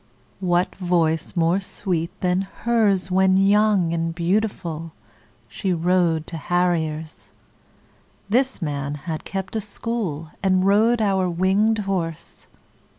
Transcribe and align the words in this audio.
What 0.39 0.75
voice 0.77 1.35
more 1.35 1.59
sweet 1.59 2.09
than 2.21 2.41
hers 2.41 3.11
When 3.11 3.37
young 3.37 3.93
and 3.93 4.15
beautiful, 4.15 4.93
She 5.47 5.73
rode 5.73 6.25
to 6.25 6.37
harriers? 6.37 7.35
This 8.27 8.63
man 8.63 8.95
had 8.95 9.25
kept 9.25 9.55
a 9.55 9.61
school 9.61 10.31
And 10.41 10.65
rode 10.65 11.03
our 11.03 11.29
winged 11.29 11.77
horse. 11.85 12.47